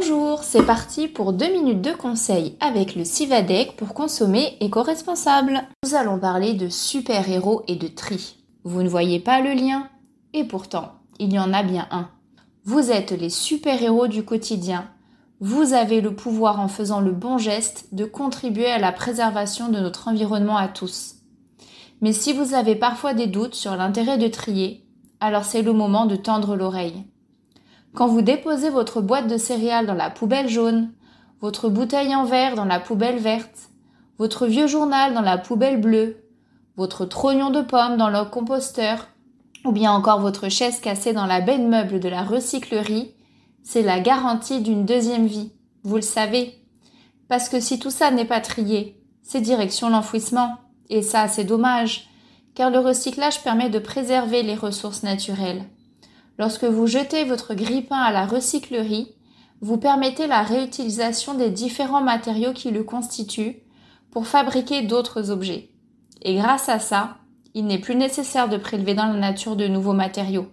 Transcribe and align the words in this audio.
Bonjour, 0.00 0.44
c'est 0.44 0.62
parti 0.64 1.08
pour 1.08 1.32
deux 1.32 1.50
minutes 1.50 1.80
de 1.80 1.90
conseil 1.90 2.56
avec 2.60 2.94
le 2.94 3.02
Civadec 3.04 3.74
pour 3.74 3.94
consommer 3.94 4.56
éco-responsable. 4.60 5.60
Nous 5.84 5.96
allons 5.96 6.20
parler 6.20 6.54
de 6.54 6.68
super-héros 6.68 7.64
et 7.66 7.74
de 7.74 7.88
tri. 7.88 8.36
Vous 8.62 8.84
ne 8.84 8.88
voyez 8.88 9.18
pas 9.18 9.40
le 9.40 9.54
lien? 9.54 9.88
Et 10.34 10.44
pourtant, 10.44 10.92
il 11.18 11.32
y 11.32 11.38
en 11.40 11.52
a 11.52 11.64
bien 11.64 11.88
un. 11.90 12.10
Vous 12.64 12.92
êtes 12.92 13.10
les 13.10 13.28
super-héros 13.28 14.06
du 14.06 14.24
quotidien. 14.24 14.88
Vous 15.40 15.72
avez 15.72 16.00
le 16.00 16.14
pouvoir 16.14 16.60
en 16.60 16.68
faisant 16.68 17.00
le 17.00 17.10
bon 17.10 17.36
geste 17.36 17.88
de 17.90 18.04
contribuer 18.04 18.70
à 18.70 18.78
la 18.78 18.92
préservation 18.92 19.68
de 19.68 19.80
notre 19.80 20.06
environnement 20.06 20.56
à 20.56 20.68
tous. 20.68 21.16
Mais 22.02 22.12
si 22.12 22.32
vous 22.32 22.54
avez 22.54 22.76
parfois 22.76 23.14
des 23.14 23.26
doutes 23.26 23.56
sur 23.56 23.74
l'intérêt 23.74 24.16
de 24.16 24.28
trier, 24.28 24.86
alors 25.18 25.44
c'est 25.44 25.62
le 25.62 25.72
moment 25.72 26.06
de 26.06 26.14
tendre 26.14 26.54
l'oreille. 26.54 27.04
Quand 27.94 28.06
vous 28.06 28.22
déposez 28.22 28.70
votre 28.70 29.00
boîte 29.00 29.28
de 29.28 29.38
céréales 29.38 29.86
dans 29.86 29.94
la 29.94 30.10
poubelle 30.10 30.48
jaune, 30.48 30.92
votre 31.40 31.68
bouteille 31.68 32.14
en 32.14 32.24
verre 32.24 32.54
dans 32.54 32.64
la 32.64 32.80
poubelle 32.80 33.18
verte, 33.18 33.70
votre 34.18 34.46
vieux 34.46 34.66
journal 34.66 35.14
dans 35.14 35.22
la 35.22 35.38
poubelle 35.38 35.80
bleue, 35.80 36.24
votre 36.76 37.04
trognon 37.04 37.50
de 37.50 37.62
pomme 37.62 37.96
dans 37.96 38.10
le 38.10 38.24
composteur, 38.24 39.08
ou 39.64 39.72
bien 39.72 39.92
encore 39.92 40.20
votre 40.20 40.48
chaise 40.48 40.80
cassée 40.80 41.12
dans 41.12 41.26
la 41.26 41.40
benne 41.40 41.68
meuble 41.68 42.00
de 42.00 42.08
la 42.08 42.22
recyclerie, 42.22 43.14
c'est 43.62 43.82
la 43.82 44.00
garantie 44.00 44.60
d'une 44.60 44.84
deuxième 44.84 45.26
vie. 45.26 45.52
Vous 45.82 45.96
le 45.96 46.02
savez. 46.02 46.62
Parce 47.28 47.48
que 47.48 47.60
si 47.60 47.78
tout 47.78 47.90
ça 47.90 48.10
n'est 48.10 48.24
pas 48.24 48.40
trié, 48.40 49.00
c'est 49.22 49.40
direction 49.40 49.90
l'enfouissement. 49.90 50.56
Et 50.88 51.02
ça, 51.02 51.28
c'est 51.28 51.44
dommage, 51.44 52.08
car 52.54 52.70
le 52.70 52.78
recyclage 52.78 53.42
permet 53.42 53.68
de 53.68 53.78
préserver 53.78 54.42
les 54.42 54.54
ressources 54.54 55.02
naturelles. 55.02 55.64
Lorsque 56.38 56.64
vous 56.64 56.86
jetez 56.86 57.24
votre 57.24 57.54
grille-pain 57.54 57.98
à 57.98 58.12
la 58.12 58.24
recyclerie, 58.24 59.08
vous 59.60 59.76
permettez 59.76 60.28
la 60.28 60.42
réutilisation 60.42 61.34
des 61.34 61.50
différents 61.50 62.02
matériaux 62.02 62.52
qui 62.52 62.70
le 62.70 62.84
constituent 62.84 63.56
pour 64.12 64.26
fabriquer 64.26 64.82
d'autres 64.82 65.30
objets. 65.30 65.70
Et 66.22 66.36
grâce 66.36 66.68
à 66.68 66.78
ça, 66.78 67.16
il 67.54 67.66
n'est 67.66 67.80
plus 67.80 67.96
nécessaire 67.96 68.48
de 68.48 68.56
prélever 68.56 68.94
dans 68.94 69.06
la 69.06 69.18
nature 69.18 69.56
de 69.56 69.66
nouveaux 69.66 69.94
matériaux. 69.94 70.46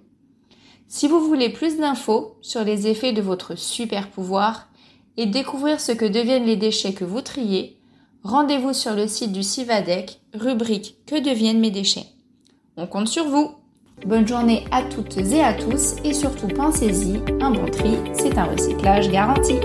Si 0.87 1.07
vous 1.07 1.19
voulez 1.19 1.49
plus 1.49 1.77
d'infos 1.77 2.37
sur 2.41 2.63
les 2.63 2.87
effets 2.87 3.13
de 3.13 3.21
votre 3.21 3.55
super 3.55 4.09
pouvoir 4.09 4.69
et 5.17 5.25
découvrir 5.25 5.79
ce 5.79 5.91
que 5.91 6.05
deviennent 6.05 6.45
les 6.45 6.55
déchets 6.55 6.93
que 6.93 7.05
vous 7.05 7.21
triez, 7.21 7.79
rendez-vous 8.23 8.73
sur 8.73 8.93
le 8.93 9.07
site 9.07 9.31
du 9.31 9.43
Civadec, 9.43 10.19
rubrique 10.33 10.97
Que 11.05 11.19
deviennent 11.19 11.59
mes 11.59 11.71
déchets. 11.71 12.07
On 12.75 12.87
compte 12.87 13.07
sur 13.07 13.27
vous! 13.27 13.64
Bonne 14.05 14.27
journée 14.27 14.65
à 14.71 14.83
toutes 14.83 15.17
et 15.17 15.41
à 15.41 15.53
tous 15.53 15.95
et 16.03 16.13
surtout 16.13 16.47
pensez-y, 16.47 17.19
un 17.41 17.49
bon 17.49 17.65
tri, 17.65 17.97
c'est 18.13 18.37
un 18.37 18.43
recyclage 18.43 19.09
garanti. 19.09 19.55